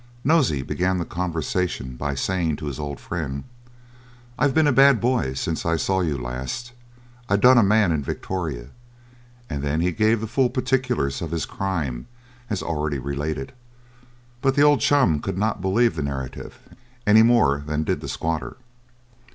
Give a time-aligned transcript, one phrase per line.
[0.23, 3.43] Nosey began the conversation by saying to his old friend,
[4.35, 6.71] "I've been a bad boy since I saw you last
[7.29, 8.69] I done a man in Victoria";
[9.47, 12.07] and then he gave the full particulars of his crime,
[12.49, 13.53] as already related.
[14.41, 16.57] But the old chum could not believe the narrative,
[17.05, 18.57] any more than did the squatter.